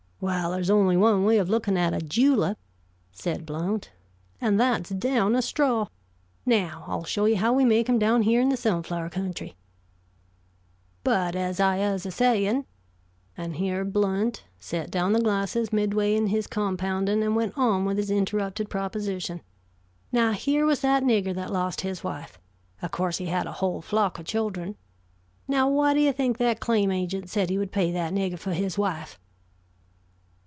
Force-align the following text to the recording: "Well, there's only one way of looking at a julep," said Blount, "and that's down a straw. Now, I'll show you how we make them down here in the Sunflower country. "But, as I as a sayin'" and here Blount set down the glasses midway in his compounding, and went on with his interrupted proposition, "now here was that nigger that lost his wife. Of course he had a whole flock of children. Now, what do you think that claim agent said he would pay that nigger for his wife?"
"Well, 0.23 0.51
there's 0.51 0.69
only 0.69 0.95
one 0.95 1.25
way 1.25 1.39
of 1.39 1.49
looking 1.49 1.75
at 1.79 1.95
a 1.95 1.99
julep," 1.99 2.59
said 3.11 3.43
Blount, 3.43 3.89
"and 4.39 4.59
that's 4.59 4.91
down 4.91 5.33
a 5.35 5.41
straw. 5.41 5.87
Now, 6.45 6.83
I'll 6.85 7.05
show 7.05 7.25
you 7.25 7.37
how 7.37 7.53
we 7.53 7.65
make 7.65 7.87
them 7.87 7.97
down 7.97 8.21
here 8.21 8.39
in 8.39 8.49
the 8.49 8.55
Sunflower 8.55 9.09
country. 9.09 9.55
"But, 11.03 11.35
as 11.35 11.59
I 11.59 11.79
as 11.79 12.05
a 12.05 12.11
sayin'" 12.11 12.67
and 13.35 13.55
here 13.55 13.83
Blount 13.83 14.43
set 14.59 14.91
down 14.91 15.13
the 15.13 15.21
glasses 15.21 15.73
midway 15.73 16.15
in 16.15 16.27
his 16.27 16.45
compounding, 16.45 17.23
and 17.23 17.35
went 17.35 17.57
on 17.57 17.83
with 17.85 17.97
his 17.97 18.11
interrupted 18.11 18.69
proposition, 18.69 19.41
"now 20.11 20.33
here 20.33 20.67
was 20.67 20.81
that 20.81 21.01
nigger 21.01 21.33
that 21.33 21.51
lost 21.51 21.81
his 21.81 22.03
wife. 22.03 22.37
Of 22.83 22.91
course 22.91 23.17
he 23.17 23.25
had 23.25 23.47
a 23.47 23.53
whole 23.53 23.81
flock 23.81 24.19
of 24.19 24.27
children. 24.27 24.75
Now, 25.47 25.67
what 25.67 25.95
do 25.95 25.99
you 25.99 26.13
think 26.13 26.37
that 26.37 26.59
claim 26.59 26.91
agent 26.91 27.27
said 27.27 27.49
he 27.49 27.57
would 27.57 27.71
pay 27.71 27.91
that 27.93 28.13
nigger 28.13 28.37
for 28.37 28.53
his 28.53 28.77
wife?" 28.77 29.17